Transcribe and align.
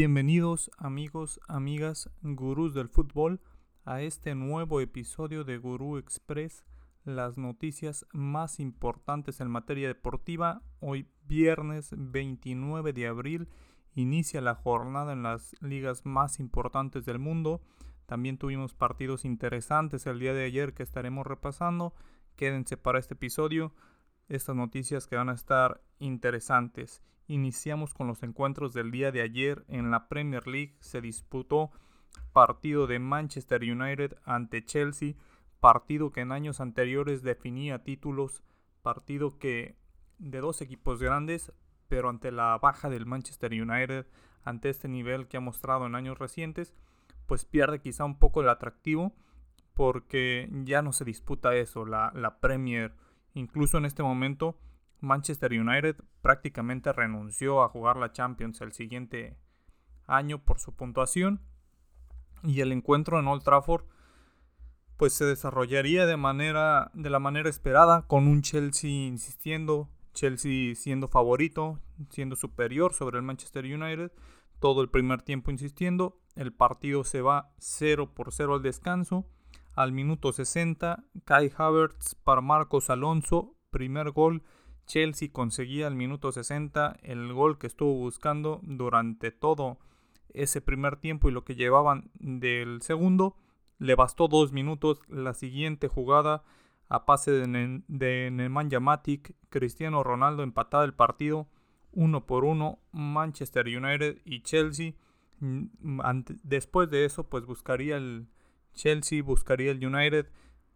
Bienvenidos 0.00 0.70
amigos, 0.78 1.40
amigas, 1.48 2.08
gurús 2.22 2.72
del 2.72 2.88
fútbol 2.88 3.40
a 3.84 4.00
este 4.00 4.36
nuevo 4.36 4.80
episodio 4.80 5.42
de 5.42 5.58
Gurú 5.58 5.98
Express, 5.98 6.64
las 7.02 7.36
noticias 7.36 8.06
más 8.12 8.60
importantes 8.60 9.40
en 9.40 9.50
materia 9.50 9.88
deportiva. 9.88 10.62
Hoy 10.78 11.08
viernes 11.24 11.92
29 11.96 12.92
de 12.92 13.08
abril 13.08 13.48
inicia 13.96 14.40
la 14.40 14.54
jornada 14.54 15.14
en 15.14 15.24
las 15.24 15.56
ligas 15.60 16.06
más 16.06 16.38
importantes 16.38 17.04
del 17.04 17.18
mundo. 17.18 17.60
También 18.06 18.38
tuvimos 18.38 18.74
partidos 18.74 19.24
interesantes 19.24 20.06
el 20.06 20.20
día 20.20 20.32
de 20.32 20.44
ayer 20.44 20.74
que 20.74 20.84
estaremos 20.84 21.26
repasando. 21.26 21.92
Quédense 22.36 22.76
para 22.76 23.00
este 23.00 23.14
episodio 23.14 23.72
estas 24.28 24.56
noticias 24.56 25.06
que 25.06 25.16
van 25.16 25.28
a 25.28 25.34
estar 25.34 25.80
interesantes. 25.98 27.02
Iniciamos 27.26 27.94
con 27.94 28.06
los 28.06 28.22
encuentros 28.22 28.72
del 28.72 28.90
día 28.90 29.12
de 29.12 29.22
ayer 29.22 29.64
en 29.68 29.90
la 29.90 30.08
Premier 30.08 30.46
League. 30.46 30.76
Se 30.80 31.00
disputó 31.00 31.70
partido 32.32 32.86
de 32.86 32.98
Manchester 32.98 33.62
United 33.62 34.16
ante 34.24 34.64
Chelsea, 34.64 35.14
partido 35.60 36.10
que 36.10 36.20
en 36.20 36.32
años 36.32 36.60
anteriores 36.60 37.22
definía 37.22 37.82
títulos, 37.84 38.42
partido 38.82 39.38
que 39.38 39.76
de 40.18 40.40
dos 40.40 40.60
equipos 40.62 41.00
grandes, 41.00 41.52
pero 41.88 42.08
ante 42.08 42.30
la 42.32 42.58
baja 42.58 42.88
del 42.88 43.06
Manchester 43.06 43.52
United, 43.52 44.06
ante 44.44 44.70
este 44.70 44.88
nivel 44.88 45.28
que 45.28 45.36
ha 45.36 45.40
mostrado 45.40 45.86
en 45.86 45.94
años 45.94 46.18
recientes, 46.18 46.74
pues 47.26 47.44
pierde 47.44 47.80
quizá 47.80 48.04
un 48.04 48.18
poco 48.18 48.40
el 48.40 48.48
atractivo 48.48 49.12
porque 49.74 50.48
ya 50.64 50.82
no 50.82 50.92
se 50.92 51.04
disputa 51.04 51.54
eso, 51.54 51.86
la, 51.86 52.10
la 52.14 52.40
Premier. 52.40 52.94
Incluso 53.38 53.78
en 53.78 53.84
este 53.84 54.02
momento 54.02 54.58
Manchester 55.00 55.52
United 55.52 55.96
prácticamente 56.22 56.92
renunció 56.92 57.62
a 57.62 57.68
jugar 57.68 57.96
la 57.96 58.10
Champions 58.10 58.60
el 58.62 58.72
siguiente 58.72 59.38
año 60.06 60.38
por 60.40 60.58
su 60.58 60.74
puntuación 60.74 61.40
y 62.42 62.62
el 62.62 62.72
encuentro 62.72 63.20
en 63.20 63.28
Old 63.28 63.44
Trafford 63.44 63.84
pues 64.96 65.12
se 65.12 65.24
desarrollaría 65.24 66.04
de 66.06 66.16
manera 66.16 66.90
de 66.94 67.10
la 67.10 67.20
manera 67.20 67.48
esperada 67.48 68.08
con 68.08 68.26
un 68.26 68.42
Chelsea 68.42 68.90
insistiendo, 68.90 69.88
Chelsea 70.14 70.74
siendo 70.74 71.06
favorito, 71.06 71.78
siendo 72.10 72.34
superior 72.34 72.92
sobre 72.92 73.18
el 73.18 73.22
Manchester 73.22 73.64
United, 73.64 74.10
todo 74.58 74.82
el 74.82 74.90
primer 74.90 75.22
tiempo 75.22 75.52
insistiendo, 75.52 76.20
el 76.34 76.52
partido 76.52 77.04
se 77.04 77.20
va 77.20 77.52
0 77.58 78.14
por 78.14 78.32
0 78.32 78.54
al 78.54 78.62
descanso, 78.62 79.26
al 79.78 79.92
minuto 79.92 80.32
60 80.32 81.04
Kai 81.24 81.52
Havertz 81.56 82.16
para 82.16 82.40
Marcos 82.40 82.90
Alonso, 82.90 83.54
primer 83.70 84.10
gol 84.10 84.42
Chelsea 84.86 85.28
conseguía 85.30 85.86
al 85.86 85.94
minuto 85.94 86.32
60 86.32 86.96
el 87.02 87.32
gol 87.32 87.58
que 87.58 87.68
estuvo 87.68 87.94
buscando 87.94 88.58
durante 88.64 89.30
todo 89.30 89.78
ese 90.34 90.60
primer 90.60 90.96
tiempo 90.96 91.28
y 91.28 91.32
lo 91.32 91.44
que 91.44 91.54
llevaban 91.54 92.10
del 92.14 92.82
segundo. 92.82 93.36
Le 93.78 93.94
bastó 93.94 94.26
dos 94.26 94.50
minutos 94.50 95.00
la 95.06 95.32
siguiente 95.32 95.86
jugada 95.86 96.42
a 96.88 97.06
pase 97.06 97.30
de, 97.30 97.82
de 97.86 98.30
Nemanja 98.32 98.80
Matic, 98.80 99.36
Cristiano 99.48 100.02
Ronaldo 100.02 100.42
empataba 100.42 100.84
el 100.84 100.94
partido 100.94 101.46
uno 101.92 102.26
por 102.26 102.44
uno, 102.44 102.80
Manchester 102.90 103.66
United 103.66 104.18
y 104.24 104.42
Chelsea. 104.42 104.94
Después 106.42 106.90
de 106.90 107.04
eso, 107.04 107.28
pues 107.28 107.44
buscaría 107.44 107.96
el 107.96 108.26
Chelsea, 108.78 109.22
buscaría 109.22 109.72
el 109.72 109.84
United, 109.84 110.26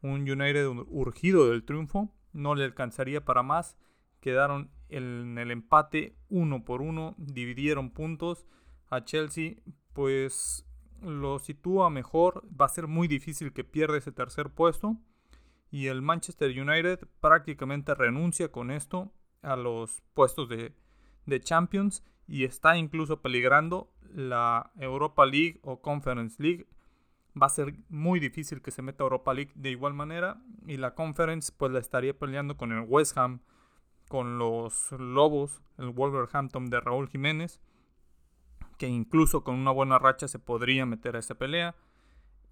un 0.02 0.28
United 0.28 0.66
urgido 0.88 1.50
del 1.50 1.64
triunfo, 1.64 2.12
no 2.32 2.54
le 2.54 2.64
alcanzaría 2.64 3.24
para 3.24 3.42
más 3.42 3.76
quedaron 4.22 4.70
en 4.88 5.36
el 5.36 5.50
empate 5.50 6.16
uno 6.30 6.64
por 6.64 6.80
uno, 6.80 7.14
dividieron 7.18 7.90
puntos. 7.90 8.46
A 8.88 9.04
Chelsea 9.04 9.56
pues 9.92 10.64
lo 11.02 11.38
sitúa 11.38 11.90
mejor, 11.90 12.44
va 12.58 12.66
a 12.66 12.70
ser 12.70 12.86
muy 12.86 13.08
difícil 13.08 13.52
que 13.52 13.64
pierda 13.64 13.98
ese 13.98 14.12
tercer 14.12 14.50
puesto. 14.50 14.96
Y 15.70 15.88
el 15.88 16.02
Manchester 16.02 16.50
United 16.50 17.00
prácticamente 17.20 17.94
renuncia 17.94 18.50
con 18.52 18.70
esto 18.70 19.12
a 19.42 19.56
los 19.56 20.02
puestos 20.14 20.48
de, 20.48 20.72
de 21.26 21.40
Champions 21.40 22.04
y 22.28 22.44
está 22.44 22.76
incluso 22.76 23.20
peligrando 23.20 23.90
la 24.14 24.70
Europa 24.76 25.26
League 25.26 25.58
o 25.62 25.80
Conference 25.80 26.40
League. 26.40 26.66
Va 27.40 27.46
a 27.46 27.50
ser 27.50 27.74
muy 27.88 28.20
difícil 28.20 28.60
que 28.60 28.70
se 28.70 28.82
meta 28.82 29.04
Europa 29.04 29.32
League 29.32 29.52
de 29.54 29.70
igual 29.70 29.94
manera 29.94 30.42
y 30.66 30.76
la 30.76 30.94
Conference 30.94 31.52
pues 31.56 31.72
la 31.72 31.78
estaría 31.78 32.18
peleando 32.18 32.56
con 32.56 32.72
el 32.72 32.84
West 32.86 33.16
Ham, 33.16 33.40
con 34.08 34.38
los 34.38 34.92
Lobos, 34.92 35.62
el 35.78 35.88
Wolverhampton 35.90 36.68
de 36.68 36.80
Raúl 36.80 37.08
Jiménez, 37.08 37.60
que 38.76 38.86
incluso 38.86 39.44
con 39.44 39.54
una 39.54 39.70
buena 39.70 39.98
racha 39.98 40.28
se 40.28 40.38
podría 40.38 40.84
meter 40.84 41.16
a 41.16 41.20
esa 41.20 41.36
pelea. 41.36 41.74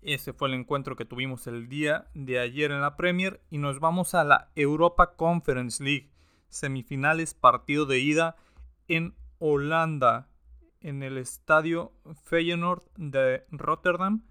Ese 0.01 0.33
fue 0.33 0.49
el 0.49 0.55
encuentro 0.55 0.97
que 0.97 1.05
tuvimos 1.05 1.47
el 1.47 1.69
día 1.69 2.09
de 2.15 2.39
ayer 2.39 2.71
en 2.71 2.81
la 2.81 2.97
Premier 2.97 3.43
y 3.51 3.59
nos 3.59 3.81
vamos 3.81 4.15
a 4.15 4.25
la 4.25 4.51
Europa 4.55 5.15
Conference 5.17 5.85
League, 5.85 6.11
semifinales 6.49 7.35
partido 7.35 7.85
de 7.85 7.99
ida 7.99 8.37
en 8.89 9.15
Holanda, 9.39 10.29
en 10.81 11.03
el 11.03 11.19
estadio 11.19 11.93
Feyenoord 12.25 12.83
de 12.97 13.45
Rotterdam. 13.51 14.23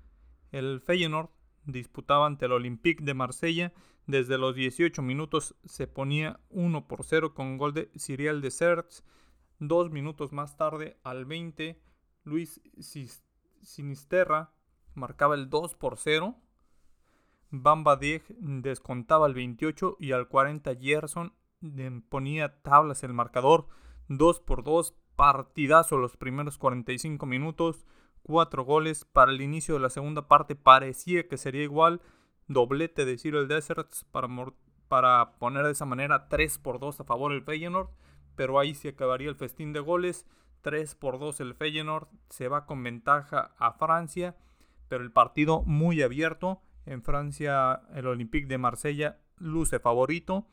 El 0.51 0.81
Feyenoord 0.81 1.29
disputaba 1.65 2.25
ante 2.25 2.45
el 2.45 2.53
Olympique 2.53 3.03
de 3.03 3.13
Marsella 3.13 3.73
desde 4.09 4.39
los 4.39 4.55
18 4.55 5.03
minutos 5.03 5.55
se 5.65 5.85
ponía 5.85 6.39
1 6.49 6.87
por 6.87 7.03
0 7.03 7.35
con 7.35 7.59
gol 7.59 7.75
de 7.75 7.91
Ciriel 7.95 8.41
de 8.41 8.49
Serts. 8.49 9.03
Dos 9.59 9.91
minutos 9.91 10.31
más 10.31 10.57
tarde, 10.57 10.97
al 11.03 11.25
20, 11.25 11.79
Luis 12.23 12.59
Sinisterra 13.61 14.51
marcaba 14.95 15.35
el 15.35 15.51
2 15.51 15.75
por 15.75 15.99
0. 15.99 16.35
Bamba 17.51 17.97
Dieg 17.97 18.23
descontaba 18.39 19.27
el 19.27 19.35
28 19.35 19.97
y 19.99 20.11
al 20.13 20.27
40 20.27 20.75
Gerson 20.77 21.35
ponía 22.09 22.63
tablas 22.63 23.03
el 23.03 23.13
marcador 23.13 23.67
2 24.07 24.39
por 24.39 24.63
2. 24.63 24.95
Partidazo 25.15 25.99
los 25.99 26.17
primeros 26.17 26.57
45 26.57 27.27
minutos. 27.27 27.85
Cuatro 28.23 28.63
goles. 28.63 29.05
Para 29.05 29.31
el 29.31 29.41
inicio 29.41 29.75
de 29.75 29.81
la 29.81 29.89
segunda 29.89 30.27
parte. 30.27 30.55
Parecía 30.55 31.27
que 31.27 31.37
sería 31.37 31.63
igual. 31.63 32.01
Doblete 32.49 33.05
de 33.05 33.17
Cyril 33.17 33.47
Deserts 33.47 34.05
para, 34.05 34.27
para 34.89 35.33
poner 35.37 35.65
de 35.65 35.71
esa 35.71 35.85
manera 35.85 36.27
3 36.27 36.57
por 36.57 36.79
2 36.79 36.99
a 36.99 37.03
favor 37.05 37.31
el 37.31 37.43
Feyenoord, 37.43 37.91
pero 38.35 38.59
ahí 38.59 38.73
se 38.73 38.89
acabaría 38.89 39.29
el 39.29 39.35
festín 39.35 39.71
de 39.71 39.79
goles, 39.79 40.25
3 40.61 40.95
por 40.95 41.19
2 41.19 41.39
el 41.41 41.53
Feyenoord, 41.53 42.07
se 42.29 42.47
va 42.47 42.65
con 42.65 42.83
ventaja 42.83 43.53
a 43.59 43.73
Francia, 43.73 44.35
pero 44.87 45.03
el 45.03 45.11
partido 45.11 45.61
muy 45.61 46.01
abierto, 46.01 46.61
en 46.87 47.03
Francia 47.03 47.83
el 47.93 48.07
Olympique 48.07 48.47
de 48.47 48.57
Marsella 48.57 49.19
luce 49.37 49.79
favorito, 49.79 50.47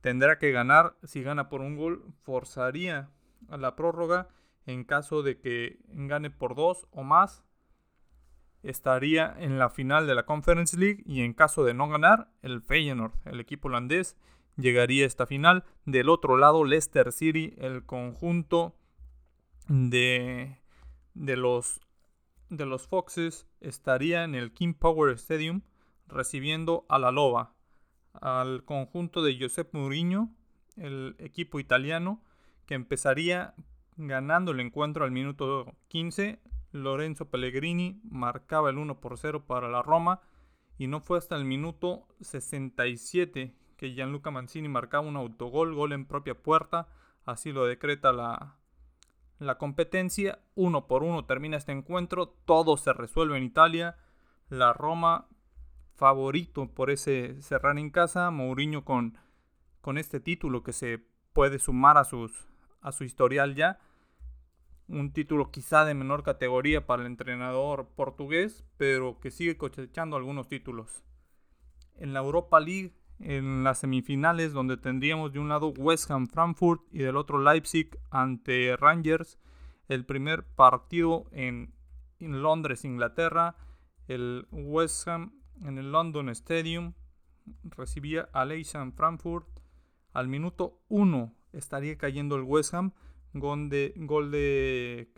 tendrá 0.00 0.38
que 0.38 0.50
ganar, 0.50 0.96
si 1.04 1.22
gana 1.22 1.48
por 1.48 1.60
un 1.60 1.76
gol, 1.76 2.04
forzaría 2.24 3.10
a 3.48 3.56
la 3.56 3.76
prórroga, 3.76 4.28
en 4.68 4.84
caso 4.84 5.22
de 5.22 5.38
que 5.38 5.78
gane 5.88 6.30
por 6.30 6.54
2 6.54 6.88
o 6.90 7.02
más, 7.02 7.42
estaría 8.62 9.34
en 9.38 9.58
la 9.58 9.70
final 9.70 10.06
de 10.06 10.14
la 10.14 10.26
Conference 10.26 10.76
League 10.76 11.02
y 11.06 11.22
en 11.22 11.32
caso 11.32 11.64
de 11.64 11.72
no 11.72 11.88
ganar, 11.88 12.30
el 12.42 12.60
Feyenoord, 12.60 13.14
el 13.24 13.40
equipo 13.40 13.68
holandés, 13.68 14.18
llegaría 14.58 15.04
a 15.04 15.06
esta 15.06 15.26
final. 15.26 15.64
Del 15.86 16.10
otro 16.10 16.36
lado, 16.36 16.64
Leicester 16.64 17.12
City, 17.12 17.54
el 17.56 17.86
conjunto 17.86 18.76
de, 19.68 20.58
de, 21.14 21.36
los, 21.38 21.80
de 22.50 22.66
los 22.66 22.86
Foxes, 22.86 23.46
estaría 23.62 24.22
en 24.22 24.34
el 24.34 24.52
King 24.52 24.74
Power 24.74 25.14
Stadium 25.14 25.62
recibiendo 26.08 26.84
a 26.90 26.98
la 26.98 27.10
Loba, 27.10 27.54
al 28.12 28.64
conjunto 28.66 29.22
de 29.22 29.38
Josep 29.40 29.72
Mourinho, 29.72 30.34
el 30.76 31.16
equipo 31.18 31.58
italiano, 31.58 32.22
que 32.66 32.74
empezaría 32.74 33.54
ganando 33.98 34.52
el 34.52 34.60
encuentro 34.60 35.04
al 35.04 35.10
minuto 35.10 35.74
15 35.88 36.40
Lorenzo 36.72 37.28
Pellegrini 37.28 38.00
marcaba 38.04 38.70
el 38.70 38.78
1 38.78 39.00
por 39.00 39.18
0 39.18 39.44
para 39.46 39.68
la 39.68 39.82
Roma 39.82 40.20
y 40.78 40.86
no 40.86 41.00
fue 41.00 41.18
hasta 41.18 41.36
el 41.36 41.44
minuto 41.44 42.06
67 42.20 43.54
que 43.76 43.92
Gianluca 43.92 44.30
Mancini 44.30 44.68
marcaba 44.68 45.06
un 45.06 45.16
autogol, 45.16 45.74
gol 45.74 45.92
en 45.92 46.06
propia 46.06 46.34
puerta, 46.34 46.88
así 47.24 47.52
lo 47.52 47.64
decreta 47.64 48.12
la, 48.12 48.56
la 49.38 49.56
competencia, 49.56 50.40
uno 50.54 50.86
por 50.86 51.02
uno 51.02 51.24
termina 51.26 51.56
este 51.56 51.72
encuentro, 51.72 52.28
todo 52.44 52.76
se 52.76 52.92
resuelve 52.92 53.36
en 53.36 53.44
Italia, 53.44 53.96
la 54.48 54.72
Roma 54.72 55.28
favorito 55.94 56.68
por 56.68 56.90
ese 56.90 57.40
cerrar 57.42 57.78
en 57.78 57.90
casa, 57.90 58.30
Mourinho 58.30 58.84
con, 58.84 59.18
con 59.80 59.96
este 59.98 60.20
título 60.20 60.62
que 60.62 60.72
se 60.72 61.04
puede 61.32 61.58
sumar 61.58 61.98
a, 61.98 62.04
sus, 62.04 62.48
a 62.80 62.92
su 62.92 63.04
historial 63.04 63.54
ya, 63.54 63.78
un 64.88 65.12
título 65.12 65.50
quizá 65.50 65.84
de 65.84 65.94
menor 65.94 66.22
categoría 66.22 66.86
para 66.86 67.02
el 67.02 67.06
entrenador 67.06 67.88
portugués, 67.94 68.64
pero 68.76 69.20
que 69.20 69.30
sigue 69.30 69.56
cosechando 69.56 70.16
algunos 70.16 70.48
títulos. 70.48 71.04
En 71.96 72.12
la 72.12 72.20
Europa 72.20 72.60
League, 72.60 72.94
en 73.20 73.64
las 73.64 73.80
semifinales, 73.80 74.52
donde 74.52 74.76
tendríamos 74.76 75.32
de 75.32 75.40
un 75.40 75.48
lado 75.48 75.68
West 75.68 76.10
Ham 76.10 76.28
Frankfurt 76.28 76.82
y 76.90 76.98
del 76.98 77.16
otro 77.16 77.42
Leipzig 77.42 77.98
ante 78.10 78.76
Rangers, 78.76 79.38
el 79.88 80.04
primer 80.04 80.44
partido 80.44 81.26
en, 81.32 81.74
Londres, 82.20 82.84
Inglaterra. 82.84 83.56
El 84.06 84.46
West 84.50 85.06
Ham 85.08 85.32
en 85.62 85.78
el 85.78 85.92
London 85.92 86.28
Stadium 86.30 86.94
recibía 87.64 88.28
a 88.32 88.44
Leicester 88.44 88.90
Frankfurt. 88.92 89.46
Al 90.12 90.28
minuto 90.28 90.80
1 90.88 91.34
estaría 91.52 91.96
cayendo 91.98 92.36
el 92.36 92.42
West 92.42 92.74
Ham. 92.74 92.92
Gol 93.34 93.68
de, 93.68 93.92
gol 93.96 94.30
de 94.30 95.10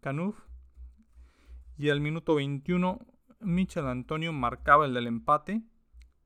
Canuf. 0.00 0.36
Y 1.76 1.90
al 1.90 2.00
minuto 2.00 2.34
21 2.34 3.00
Michel 3.40 3.86
Antonio 3.86 4.32
marcaba 4.32 4.86
el 4.86 4.94
del 4.94 5.06
empate. 5.06 5.62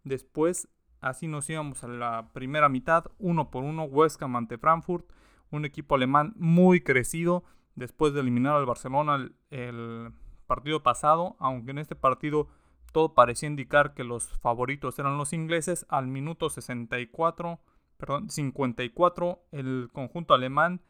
Después, 0.04 0.68
así 1.00 1.28
nos 1.28 1.48
íbamos 1.50 1.84
a 1.84 1.88
la 1.88 2.30
primera 2.32 2.68
mitad, 2.68 3.06
uno 3.18 3.50
por 3.50 3.64
uno, 3.64 3.88
Ham 4.20 4.36
ante 4.36 4.58
Frankfurt, 4.58 5.06
un 5.50 5.64
equipo 5.64 5.94
alemán 5.94 6.32
muy 6.36 6.80
crecido 6.80 7.44
después 7.74 8.12
de 8.12 8.20
eliminar 8.20 8.56
al 8.56 8.66
Barcelona 8.66 9.28
el, 9.50 10.12
partido 10.46 10.82
pasado, 10.82 11.36
aunque 11.38 11.70
en 11.70 11.78
este 11.78 11.96
partido 11.96 12.48
todo 12.92 13.14
parecía 13.14 13.48
indicar 13.48 13.94
que 13.94 14.04
los 14.04 14.28
favoritos 14.40 14.98
eran 14.98 15.16
los 15.16 15.32
ingleses, 15.32 15.86
al 15.88 16.08
minuto 16.08 16.50
64, 16.50 17.58
perdón, 17.96 18.28
54, 18.28 19.46
el 19.52 19.88
conjunto 19.94 20.34
alemán, 20.34 20.82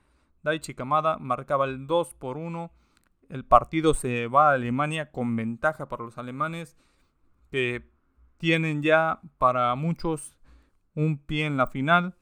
Daichi 0.43 0.75
Kamada 0.75 1.19
marcaba 1.19 1.65
el 1.65 1.87
2 1.87 2.15
por 2.15 2.37
1 2.37 2.71
el 3.33 3.47
partido 3.47 3.95
se 3.95 4.27
va 4.27 4.51
a 4.51 4.55
Alemania 4.55 5.11
con 5.11 5.35
ventaja 5.37 5.89
para 5.89 6.05
los 6.05 6.19
alemanes 6.19 6.77
que 7.51 7.89
tienen 8.37 8.83
ya 8.83 9.21
para 9.39 9.75
muchos 9.75 10.37
un 10.95 11.17
pie 11.17 11.47
en 11.47 11.57
la 11.57 11.67
final. 11.69 12.15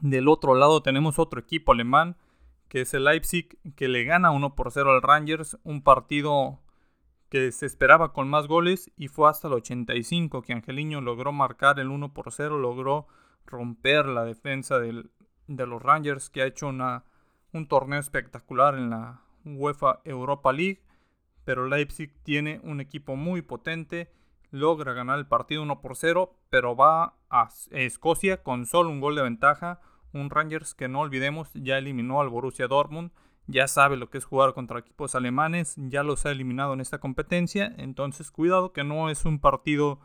Del 0.00 0.28
otro 0.28 0.54
lado 0.54 0.82
tenemos 0.82 1.18
otro 1.18 1.38
equipo 1.38 1.72
alemán 1.72 2.16
que 2.68 2.80
es 2.80 2.94
el 2.94 3.04
Leipzig 3.04 3.58
que 3.76 3.88
le 3.88 4.04
gana 4.04 4.30
1 4.30 4.54
por 4.54 4.72
0 4.72 4.92
al 4.92 5.02
Rangers, 5.02 5.58
un 5.64 5.82
partido 5.82 6.60
que 7.28 7.52
se 7.52 7.66
esperaba 7.66 8.14
con 8.14 8.30
más 8.30 8.46
goles 8.46 8.90
y 8.96 9.08
fue 9.08 9.28
hasta 9.28 9.48
el 9.48 9.54
85 9.54 10.40
que 10.40 10.54
Angeliño 10.54 11.02
logró 11.02 11.32
marcar 11.32 11.78
el 11.78 11.88
1 11.88 12.14
por 12.14 12.32
0, 12.32 12.56
logró 12.56 13.06
romper 13.44 14.06
la 14.06 14.24
defensa 14.24 14.78
de 14.78 15.66
los 15.66 15.82
Rangers 15.82 16.30
que 16.30 16.40
ha 16.40 16.46
hecho 16.46 16.68
una, 16.68 17.04
un 17.52 17.66
torneo 17.66 18.00
espectacular 18.00 18.74
en 18.74 18.90
la 18.90 19.22
UEFA 19.44 20.00
Europa 20.04 20.52
League, 20.52 20.82
pero 21.44 21.68
Leipzig 21.68 22.12
tiene 22.22 22.60
un 22.64 22.80
equipo 22.80 23.16
muy 23.16 23.42
potente, 23.42 24.12
logra 24.50 24.92
ganar 24.92 25.18
el 25.18 25.26
partido 25.26 25.62
1 25.62 25.80
por 25.80 25.96
0, 25.96 26.38
pero 26.50 26.76
va 26.76 27.14
a 27.30 27.48
Escocia 27.70 28.42
con 28.42 28.66
solo 28.66 28.90
un 28.90 29.00
gol 29.00 29.16
de 29.16 29.22
ventaja, 29.22 29.80
un 30.12 30.30
Rangers 30.30 30.74
que 30.74 30.88
no 30.88 31.00
olvidemos 31.00 31.50
ya 31.54 31.78
eliminó 31.78 32.20
al 32.20 32.28
Borussia 32.28 32.68
Dortmund, 32.68 33.10
ya 33.46 33.66
sabe 33.66 33.96
lo 33.96 34.08
que 34.08 34.18
es 34.18 34.24
jugar 34.24 34.54
contra 34.54 34.78
equipos 34.78 35.14
alemanes, 35.14 35.74
ya 35.76 36.02
los 36.02 36.24
ha 36.26 36.30
eliminado 36.30 36.74
en 36.74 36.80
esta 36.80 36.98
competencia, 36.98 37.74
entonces 37.78 38.30
cuidado 38.30 38.72
que 38.72 38.84
no 38.84 39.10
es 39.10 39.24
un 39.24 39.40
partido 39.40 40.00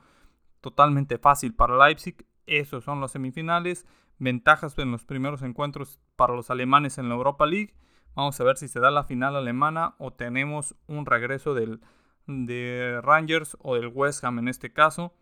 totalmente 0.61 1.17
fácil 1.17 1.53
para 1.53 1.77
Leipzig, 1.77 2.25
esos 2.47 2.83
son 2.83 2.99
las 2.99 3.11
semifinales, 3.11 3.85
ventajas 4.19 4.77
en 4.77 4.91
los 4.91 5.05
primeros 5.05 5.41
encuentros 5.41 5.99
para 6.15 6.35
los 6.35 6.49
alemanes 6.49 6.97
en 6.97 7.09
la 7.09 7.15
Europa 7.15 7.45
League 7.45 7.73
Vamos 8.17 8.41
a 8.41 8.43
ver 8.43 8.57
si 8.57 8.67
se 8.67 8.79
da 8.79 8.89
la 8.89 9.03
final 9.03 9.35
alemana 9.35 9.93
o 9.99 10.11
tenemos 10.11 10.75
un 10.87 11.05
regreso 11.05 11.53
del, 11.53 11.81
de 12.25 12.99
Rangers 13.03 13.55
o 13.61 13.75
del 13.75 13.89
West 13.89 14.23
Ham 14.23 14.39
en 14.39 14.47
este 14.47 14.73
caso. 14.73 15.13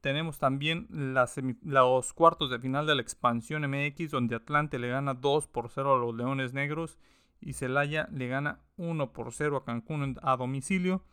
Tenemos 0.00 0.38
también 0.38 0.88
los 0.88 2.14
cuartos 2.14 2.50
de 2.50 2.58
final 2.60 2.86
de 2.86 2.94
la 2.94 3.02
expansión 3.02 3.70
MX 3.70 4.10
donde 4.10 4.36
Atlante 4.36 4.78
le 4.78 4.88
gana 4.88 5.12
2 5.12 5.48
por 5.48 5.68
0 5.68 5.96
a 5.96 5.98
los 5.98 6.14
Leones 6.14 6.54
Negros 6.54 6.98
y 7.42 7.52
Celaya 7.52 8.08
le 8.10 8.28
gana 8.28 8.60
1 8.78 9.12
por 9.12 9.34
0 9.34 9.58
a 9.58 9.64
Cancún 9.66 10.16
a 10.22 10.38
domicilio 10.38 11.04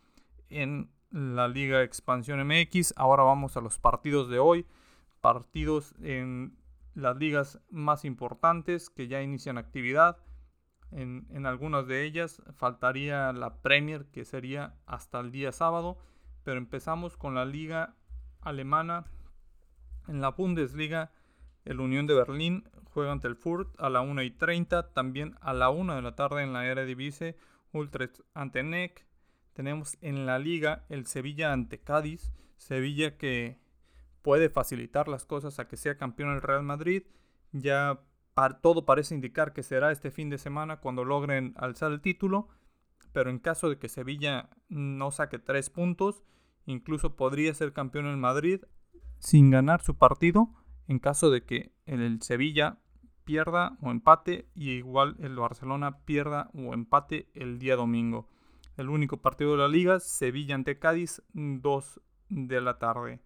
en 0.48 0.88
la 1.10 1.46
Liga 1.46 1.82
Expansión 1.82 2.42
MX. 2.42 2.94
Ahora 2.96 3.22
vamos 3.22 3.58
a 3.58 3.60
los 3.60 3.78
partidos 3.78 4.30
de 4.30 4.38
hoy. 4.38 4.64
Partidos 5.24 5.94
en 6.02 6.54
las 6.92 7.16
ligas 7.16 7.58
más 7.70 8.04
importantes 8.04 8.90
que 8.90 9.08
ya 9.08 9.22
inician 9.22 9.56
actividad. 9.56 10.18
En, 10.90 11.46
algunas 11.46 11.86
de 11.86 12.04
ellas 12.04 12.42
faltaría 12.58 13.32
la 13.32 13.62
Premier, 13.62 14.04
que 14.12 14.26
sería 14.26 14.74
hasta 14.84 15.20
el 15.20 15.32
día 15.32 15.50
sábado. 15.50 15.96
Pero 16.42 16.58
empezamos 16.58 17.16
con 17.16 17.34
la 17.34 17.46
liga 17.46 17.94
alemana. 18.42 19.06
En 20.08 20.20
la 20.20 20.28
Bundesliga, 20.28 21.10
el 21.64 21.80
Unión 21.80 22.06
de 22.06 22.12
Berlín 22.12 22.68
juega 22.92 23.10
ante 23.10 23.26
el 23.26 23.36
Furt 23.36 23.80
a 23.80 23.88
la 23.88 24.02
1 24.02 24.24
y 24.24 24.30
30. 24.30 24.92
También 24.92 25.38
a 25.40 25.54
la 25.54 25.70
1 25.70 25.94
de 25.96 26.02
la 26.02 26.16
tarde 26.16 26.42
en 26.42 26.52
la 26.52 26.66
Eredivisie, 26.66 27.38
Utrecht 27.72 28.20
ante 28.34 28.62
Neck. 28.62 29.06
Tenemos 29.54 29.96
en 30.02 30.26
la 30.26 30.38
liga 30.38 30.84
el 30.90 31.06
Sevilla 31.06 31.54
ante 31.54 31.80
Cádiz. 31.80 32.30
Sevilla 32.58 33.16
que 33.16 33.63
puede 34.24 34.48
facilitar 34.48 35.06
las 35.06 35.26
cosas 35.26 35.58
a 35.60 35.68
que 35.68 35.76
sea 35.76 35.98
campeón 35.98 36.30
el 36.30 36.40
Real 36.40 36.62
Madrid. 36.62 37.02
Ya 37.52 38.00
todo 38.62 38.86
parece 38.86 39.14
indicar 39.14 39.52
que 39.52 39.62
será 39.62 39.92
este 39.92 40.10
fin 40.10 40.30
de 40.30 40.38
semana 40.38 40.80
cuando 40.80 41.04
logren 41.04 41.52
alzar 41.56 41.92
el 41.92 42.00
título, 42.00 42.48
pero 43.12 43.28
en 43.28 43.38
caso 43.38 43.68
de 43.68 43.78
que 43.78 43.90
Sevilla 43.90 44.48
no 44.70 45.10
saque 45.10 45.38
tres 45.38 45.68
puntos, 45.68 46.24
incluso 46.64 47.16
podría 47.16 47.52
ser 47.52 47.74
campeón 47.74 48.06
en 48.06 48.18
Madrid 48.18 48.62
sin 49.18 49.50
ganar 49.50 49.82
su 49.82 49.96
partido, 49.96 50.48
en 50.88 50.98
caso 51.00 51.30
de 51.30 51.44
que 51.44 51.72
el 51.84 52.22
Sevilla 52.22 52.78
pierda 53.24 53.76
o 53.82 53.90
empate 53.90 54.48
y 54.54 54.70
igual 54.70 55.16
el 55.20 55.36
Barcelona 55.36 55.98
pierda 56.06 56.50
o 56.54 56.72
empate 56.72 57.28
el 57.34 57.58
día 57.58 57.76
domingo. 57.76 58.30
El 58.78 58.88
único 58.88 59.18
partido 59.18 59.52
de 59.52 59.58
la 59.58 59.68
liga, 59.68 60.00
Sevilla 60.00 60.54
ante 60.54 60.78
Cádiz, 60.78 61.22
2 61.34 62.00
de 62.30 62.60
la 62.62 62.78
tarde. 62.78 63.20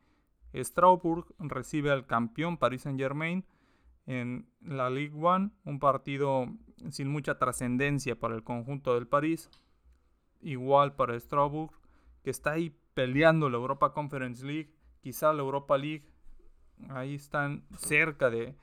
Strasbourg 0.55 1.27
recibe 1.39 1.91
al 1.91 2.07
campeón 2.07 2.57
Paris 2.57 2.83
Saint 2.83 2.99
Germain 2.99 3.45
en 4.07 4.49
la 4.63 4.89
Ligue 4.89 5.15
1, 5.15 5.51
un 5.65 5.79
partido 5.79 6.47
sin 6.91 7.09
mucha 7.09 7.39
trascendencia 7.39 8.19
para 8.19 8.35
el 8.35 8.43
conjunto 8.43 8.95
del 8.95 9.07
París, 9.07 9.51
igual 10.41 10.95
para 10.95 11.19
Strasbourg, 11.19 11.73
que 12.23 12.31
está 12.31 12.53
ahí 12.53 12.75
peleando 12.95 13.51
la 13.51 13.59
Europa 13.59 13.93
Conference 13.93 14.45
League, 14.45 14.73
quizá 15.03 15.33
la 15.33 15.43
Europa 15.43 15.77
League, 15.77 16.07
ahí 16.89 17.15
están 17.15 17.65
cerca 17.77 18.31
de, 18.31 18.55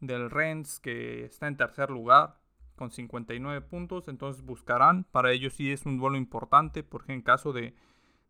del 0.00 0.30
Rennes, 0.30 0.80
que 0.80 1.24
está 1.24 1.48
en 1.48 1.56
tercer 1.56 1.90
lugar 1.90 2.38
con 2.76 2.90
59 2.90 3.60
puntos, 3.62 4.08
entonces 4.08 4.44
buscarán, 4.44 5.04
para 5.04 5.32
ellos 5.32 5.54
sí 5.54 5.70
es 5.70 5.86
un 5.86 5.98
duelo 5.98 6.16
importante, 6.16 6.82
porque 6.82 7.12
en 7.12 7.22
caso 7.22 7.52
de, 7.52 7.74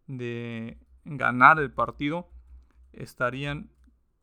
de 0.07 0.79
ganar 1.05 1.59
el 1.59 1.73
partido, 1.73 2.29
estarían 2.93 3.71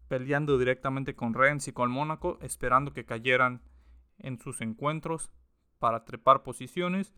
peleando 0.08 0.58
directamente 0.58 1.16
con 1.16 1.34
Rennes 1.34 1.68
y 1.68 1.74
con 1.74 1.92
Mónaco, 1.92 2.38
esperando 2.42 2.94
que 2.94 3.06
cayeran 3.06 3.62
en 4.20 4.40
sus 4.40 4.62
encuentros 4.62 5.32
para 5.80 6.06
trepar 6.06 6.44
posiciones. 6.44 7.14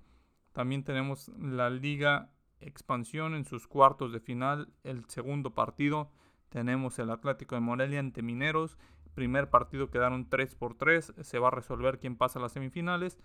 También 0.52 0.84
tenemos 0.84 1.30
la 1.38 1.70
Liga 1.70 2.32
Expansión 2.62 3.36
en 3.36 3.46
sus 3.46 3.68
cuartos 3.68 4.12
de 4.12 4.20
final, 4.20 4.74
el 4.84 5.06
segundo 5.06 5.54
partido. 5.54 6.12
Tenemos 6.50 7.00
el 7.00 7.10
Atlético 7.10 7.56
de 7.56 7.62
Morelia 7.62 8.00
ante 8.00 8.22
Mineros. 8.22 8.78
Primer 9.14 9.50
partido 9.50 9.90
quedaron 9.90 10.28
3 10.30 10.56
por 10.56 10.76
3. 10.76 11.14
Se 11.22 11.40
va 11.40 11.50
a 11.50 11.52
resolver 11.52 12.00
quién 12.00 12.18
pasa 12.18 12.40
a 12.40 12.42
las 12.42 12.52
semifinales. 12.52 13.18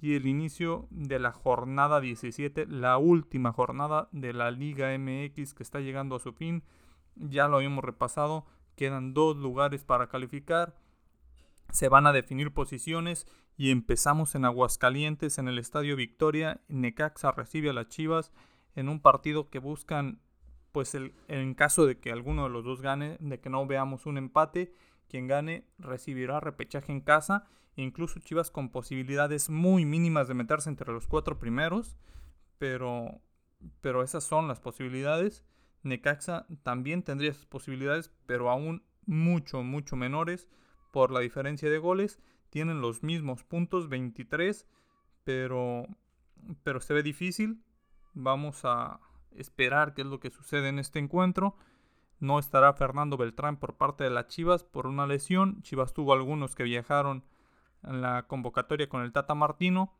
Y 0.00 0.16
el 0.16 0.26
inicio 0.26 0.86
de 0.90 1.18
la 1.18 1.32
jornada 1.32 2.00
17, 2.00 2.66
la 2.66 2.98
última 2.98 3.52
jornada 3.52 4.08
de 4.12 4.34
la 4.34 4.50
Liga 4.50 4.96
MX 4.98 5.54
que 5.54 5.62
está 5.62 5.80
llegando 5.80 6.16
a 6.16 6.20
su 6.20 6.32
fin. 6.32 6.62
Ya 7.16 7.48
lo 7.48 7.56
habíamos 7.56 7.84
repasado. 7.84 8.46
Quedan 8.76 9.14
dos 9.14 9.36
lugares 9.36 9.84
para 9.84 10.08
calificar. 10.08 10.76
Se 11.70 11.88
van 11.88 12.06
a 12.06 12.12
definir 12.12 12.52
posiciones 12.52 13.26
y 13.56 13.70
empezamos 13.70 14.34
en 14.34 14.44
Aguascalientes, 14.44 15.38
en 15.38 15.48
el 15.48 15.58
Estadio 15.58 15.96
Victoria. 15.96 16.60
Necaxa 16.68 17.32
recibe 17.32 17.70
a 17.70 17.72
las 17.72 17.88
Chivas 17.88 18.32
en 18.74 18.88
un 18.88 19.00
partido 19.00 19.48
que 19.50 19.60
buscan, 19.60 20.20
pues 20.72 20.96
en 21.28 21.54
caso 21.54 21.86
de 21.86 21.98
que 21.98 22.10
alguno 22.10 22.44
de 22.44 22.50
los 22.50 22.64
dos 22.64 22.80
gane, 22.80 23.16
de 23.20 23.40
que 23.40 23.50
no 23.50 23.66
veamos 23.66 24.06
un 24.06 24.18
empate, 24.18 24.74
quien 25.08 25.28
gane 25.28 25.66
recibirá 25.78 26.40
repechaje 26.40 26.92
en 26.92 27.00
casa. 27.00 27.46
Incluso 27.76 28.20
Chivas 28.20 28.50
con 28.50 28.70
posibilidades 28.70 29.50
muy 29.50 29.84
mínimas 29.84 30.28
de 30.28 30.34
meterse 30.34 30.68
entre 30.68 30.92
los 30.92 31.06
cuatro 31.06 31.38
primeros. 31.38 31.96
Pero, 32.58 33.20
pero 33.80 34.02
esas 34.02 34.24
son 34.24 34.48
las 34.48 34.60
posibilidades. 34.60 35.44
Necaxa 35.84 36.46
también 36.62 37.02
tendría 37.02 37.30
esas 37.30 37.46
posibilidades, 37.46 38.10
pero 38.26 38.50
aún 38.50 38.82
mucho, 39.06 39.62
mucho 39.62 39.96
menores 39.96 40.48
por 40.90 41.10
la 41.10 41.20
diferencia 41.20 41.70
de 41.70 41.78
goles. 41.78 42.20
Tienen 42.50 42.80
los 42.80 43.02
mismos 43.02 43.44
puntos, 43.44 43.88
23, 43.88 44.66
pero, 45.24 45.86
pero 46.62 46.80
se 46.80 46.94
ve 46.94 47.02
difícil. 47.02 47.62
Vamos 48.14 48.64
a 48.64 49.00
esperar 49.32 49.94
qué 49.94 50.02
es 50.02 50.08
lo 50.08 50.20
que 50.20 50.30
sucede 50.30 50.68
en 50.68 50.78
este 50.78 50.98
encuentro. 50.98 51.56
No 52.20 52.38
estará 52.38 52.72
Fernando 52.72 53.16
Beltrán 53.16 53.58
por 53.58 53.76
parte 53.76 54.04
de 54.04 54.10
las 54.10 54.28
Chivas 54.28 54.64
por 54.64 54.86
una 54.86 55.06
lesión. 55.06 55.62
Chivas 55.62 55.92
tuvo 55.92 56.12
algunos 56.12 56.54
que 56.54 56.62
viajaron 56.62 57.24
en 57.82 58.00
la 58.00 58.26
convocatoria 58.26 58.88
con 58.88 59.02
el 59.02 59.12
Tata 59.12 59.34
Martino. 59.34 59.92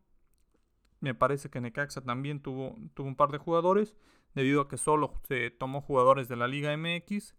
Me 1.00 1.14
parece 1.14 1.50
que 1.50 1.61
Necaxa 1.61 2.00
también 2.00 2.41
tuvo, 2.41 2.76
tuvo 2.95 3.09
un 3.09 3.17
par 3.17 3.31
de 3.31 3.38
jugadores, 3.38 3.95
debido 4.35 4.62
a 4.62 4.69
que 4.69 4.76
solo 4.76 5.21
se 5.23 5.50
tomó 5.50 5.81
jugadores 5.81 6.29
de 6.29 6.37
la 6.37 6.49
Liga 6.49 6.76
MX. 6.76 7.35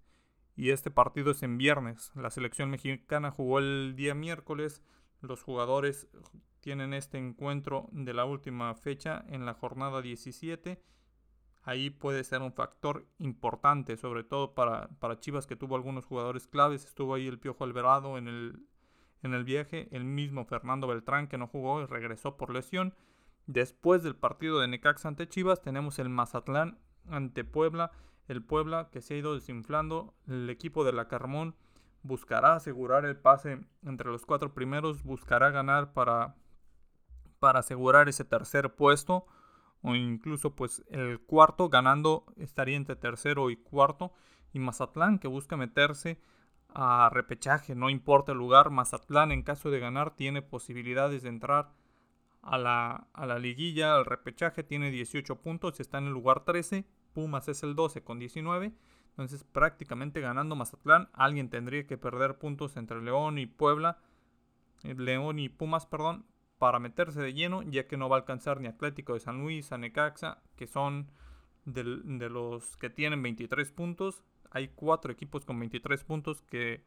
Y 0.58 0.70
este 0.70 0.90
partido 0.90 1.32
es 1.32 1.44
en 1.44 1.58
viernes. 1.58 2.12
La 2.16 2.30
selección 2.30 2.70
mexicana 2.70 3.32
jugó 3.32 3.60
el 3.60 3.96
día 3.96 4.16
miércoles. 4.16 4.82
Los 5.22 5.44
jugadores 5.44 6.08
tienen 6.62 6.94
este 6.94 7.18
encuentro 7.18 7.90
de 7.92 8.14
la 8.14 8.26
última 8.26 8.74
fecha 8.76 9.26
en 9.28 9.46
la 9.46 9.54
jornada 9.54 10.02
17 10.02 10.82
ahí 11.66 11.90
puede 11.90 12.24
ser 12.24 12.42
un 12.42 12.54
factor 12.54 13.08
importante, 13.20 13.98
sobre 13.98 14.24
todo 14.24 14.54
para, 14.54 14.88
para, 15.00 15.20
Chivas 15.20 15.48
que 15.48 15.56
tuvo 15.56 15.76
algunos 15.76 16.06
jugadores 16.06 16.48
claves. 16.48 16.86
Estuvo 16.86 17.16
ahí 17.16 17.28
el 17.28 17.40
Piojo 17.40 17.64
Alvarado 17.64 18.18
en 18.18 18.28
el, 18.28 18.68
en 19.24 19.34
el 19.34 19.44
viaje, 19.44 19.90
el 19.92 20.06
mismo 20.06 20.46
Fernando 20.46 20.88
Beltrán 20.88 21.28
que 21.28 21.38
no 21.38 21.48
jugó 21.48 21.82
y 21.82 21.86
regresó 21.86 22.38
por 22.38 22.54
lesión. 22.54 22.94
Después 23.48 24.04
del 24.04 24.16
partido 24.16 24.60
de 24.60 24.68
Necaxa 24.68 25.08
ante 25.08 25.28
Chivas 25.28 25.62
tenemos 25.62 26.00
el 26.00 26.10
Mazatlán 26.10 26.78
ante 27.10 27.44
Puebla. 27.44 27.92
El 28.28 28.44
Puebla 28.44 28.90
que 28.92 29.02
se 29.02 29.14
ha 29.14 29.18
ido 29.18 29.36
desinflando. 29.36 30.14
El 30.28 30.50
equipo 30.50 30.84
de 30.84 30.94
la 30.94 31.08
Carmón 31.08 31.56
buscará 32.04 32.56
asegurar 32.56 33.06
el 33.06 33.18
pase 33.18 33.60
entre 33.84 34.10
los 34.10 34.26
cuatro 34.26 34.54
primeros. 34.54 35.04
Buscará 35.04 35.52
ganar 35.52 35.94
para, 35.94 36.36
para 37.40 37.60
asegurar 37.60 38.10
ese 38.10 38.26
tercer 38.26 38.76
puesto 38.76 39.26
o 39.86 39.96
incluso 39.96 40.56
pues 40.56 40.84
el 40.90 41.20
cuarto 41.20 41.70
ganando 41.70 42.26
estaría 42.38 42.76
entre 42.76 42.96
tercero 42.96 43.52
y 43.52 43.56
cuarto 43.56 44.12
y 44.52 44.60
Mazatlán 44.60 45.20
que 45.20 45.28
busca 45.28 45.58
meterse 45.58 46.20
a 46.74 47.10
repechaje, 47.12 47.76
no 47.76 47.90
importa 47.90 48.32
el 48.32 48.38
lugar, 48.40 48.70
Mazatlán 48.70 49.32
en 49.32 49.44
caso 49.44 49.70
de 49.70 49.80
ganar 49.80 50.16
tiene 50.16 50.42
posibilidades 50.42 51.24
de 51.24 51.30
entrar 51.30 51.70
a 52.46 52.58
la, 52.58 53.08
a 53.14 53.26
la 53.26 53.40
liguilla, 53.40 53.96
al 53.96 54.06
repechaje, 54.06 54.64
tiene 54.64 54.92
18 54.92 55.42
puntos, 55.42 55.80
está 55.80 55.98
en 55.98 56.06
el 56.06 56.14
lugar 56.14 56.46
13, 56.46 56.86
Pumas 57.14 57.48
es 57.48 57.64
el 57.64 57.76
12 57.76 58.04
con 58.04 58.20
19, 58.20 58.72
entonces 59.10 59.44
prácticamente 59.44 60.22
ganando 60.22 60.56
Mazatlán, 60.56 61.10
alguien 61.14 61.50
tendría 61.50 61.86
que 61.88 61.98
perder 61.98 62.38
puntos 62.38 62.78
entre 62.78 63.02
León 63.02 63.38
y 63.40 63.48
Puebla, 63.48 63.98
eh, 64.84 64.96
León 64.96 65.40
y 65.40 65.50
Pumas, 65.50 65.86
perdón, 65.86 66.26
para 66.58 66.80
meterse 66.80 67.22
de 67.22 67.34
lleno, 67.34 67.64
ya 67.64 67.88
que 67.88 67.98
no 67.98 68.10
va 68.10 68.18
a 68.18 68.20
alcanzar 68.20 68.62
ni 68.62 68.68
Atlético 68.68 69.14
de 69.14 69.20
San 69.20 69.42
Luis, 69.42 69.72
a 69.72 69.78
Necaxa, 69.78 70.42
que 70.56 70.68
son 70.68 71.12
de, 71.66 71.84
los 72.30 72.78
que 72.78 72.90
tienen 72.90 73.22
23 73.22 73.72
puntos. 73.72 74.24
Hay 74.52 74.70
cuatro 74.70 75.12
equipos 75.12 75.46
con 75.46 75.60
23 75.60 76.04
puntos 76.04 76.42
que 76.44 76.84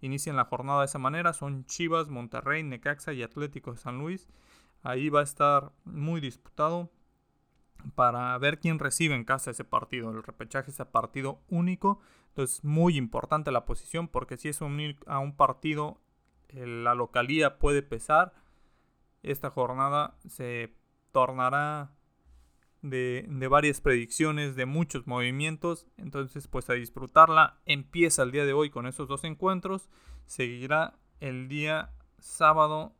inician 0.00 0.36
la 0.36 0.44
jornada 0.44 0.80
de 0.80 0.86
esa 0.86 0.98
manera. 0.98 1.32
Son 1.32 1.64
Chivas, 1.64 2.08
Monterrey, 2.08 2.62
Necaxa 2.62 3.12
y 3.12 3.22
Atlético 3.22 3.72
de 3.72 3.78
San 3.78 3.98
Luis. 3.98 4.28
Ahí 4.82 5.08
va 5.08 5.20
a 5.20 5.24
estar 5.24 5.72
muy 5.84 6.20
disputado 6.20 6.90
para 7.94 8.36
ver 8.38 8.58
quién 8.58 8.78
recibe 8.78 9.14
en 9.14 9.24
casa 9.24 9.50
ese 9.50 9.64
partido. 9.64 10.10
El 10.10 10.22
repechaje 10.22 10.70
es 10.70 10.80
a 10.80 10.90
partido 10.90 11.40
único. 11.48 12.00
Entonces, 12.28 12.64
muy 12.64 12.96
importante 12.96 13.50
la 13.50 13.64
posición 13.64 14.08
porque 14.08 14.36
si 14.36 14.48
es 14.48 14.60
un, 14.60 14.96
a 15.06 15.18
un 15.18 15.36
partido, 15.36 16.00
la 16.48 16.94
localía 16.94 17.58
puede 17.58 17.82
pesar 17.82 18.32
esta 19.22 19.50
jornada 19.50 20.16
se 20.28 20.74
tornará 21.12 21.90
de, 22.82 23.26
varias 23.50 23.80
predicciones, 23.80 24.56
de 24.56 24.66
muchos 24.66 25.06
movimientos. 25.06 25.86
Entonces, 25.96 26.46
pues 26.48 26.70
a 26.70 26.74
disfrutarla. 26.74 27.60
Empieza 27.66 28.22
el 28.22 28.30
día 28.30 28.44
de 28.44 28.52
hoy 28.52 28.70
con 28.70 28.86
esos 28.86 29.08
dos 29.08 29.24
encuentros. 29.24 29.88
Seguirá 30.26 30.94
el 31.20 31.48
día 31.48 31.92
sábado 32.18 32.94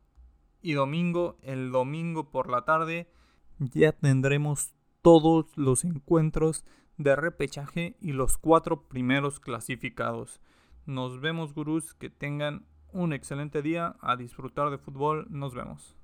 y 0.61 0.73
domingo. 0.73 1.37
El 1.41 1.71
domingo 1.71 2.31
por 2.31 2.49
la 2.49 2.65
tarde 2.65 3.11
ya 3.59 3.91
tendremos 3.91 4.73
todos 5.01 5.45
los 5.57 5.83
encuentros 5.83 6.65
de 6.97 7.15
repechaje 7.15 7.95
y 8.01 8.11
los 8.11 8.37
cuatro 8.37 8.87
primeros 8.87 9.39
clasificados. 9.39 10.41
Nos 10.85 11.21
vemos, 11.21 11.53
gurús. 11.53 11.93
Que 11.93 12.09
tengan 12.09 12.65
un 12.91 13.13
excelente 13.13 13.61
día. 13.61 13.95
A 14.01 14.15
disfrutar 14.15 14.69
de 14.69 14.77
fútbol. 14.77 15.27
Nos 15.29 15.53
vemos. 15.53 15.98